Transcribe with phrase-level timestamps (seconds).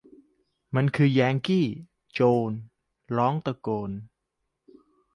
[0.75, 1.67] มันคือแยงกี้
[2.13, 2.51] โจน
[3.17, 3.91] ร้องตะโกน